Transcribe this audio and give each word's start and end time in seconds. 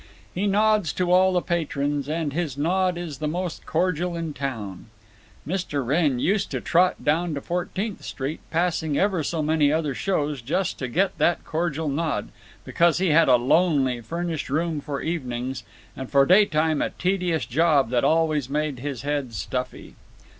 He 0.33 0.47
nods 0.47 0.93
to 0.93 1.11
all 1.11 1.31
the 1.31 1.41
patrons, 1.43 2.09
and 2.09 2.33
his 2.33 2.57
nod 2.57 2.97
is 2.97 3.19
the 3.19 3.27
most 3.27 3.67
cordial 3.67 4.15
in 4.15 4.33
town. 4.33 4.87
Mr. 5.47 5.85
Wrenn 5.85 6.17
used 6.17 6.49
to 6.49 6.59
trot 6.59 7.05
down 7.05 7.35
to 7.35 7.41
Fourteenth 7.41 8.01
Street, 8.03 8.39
passing 8.49 8.97
ever 8.97 9.23
so 9.23 9.43
many 9.43 9.71
other 9.71 9.93
shows, 9.93 10.41
just 10.41 10.79
to 10.79 10.87
get 10.87 11.15
that 11.19 11.43
cordial 11.45 11.87
nod, 11.87 12.29
because 12.65 12.97
he 12.97 13.09
had 13.09 13.27
a 13.27 13.35
lonely 13.35 14.01
furnished 14.01 14.49
room 14.49 14.81
for 14.81 15.03
evenings, 15.03 15.61
and 15.95 16.09
for 16.09 16.25
daytime 16.25 16.81
a 16.81 16.89
tedious 16.89 17.45
job 17.45 17.91
that 17.91 18.03
always 18.03 18.49
made 18.49 18.79
his 18.79 19.03
head 19.03 19.31
stuffy. 19.35 19.93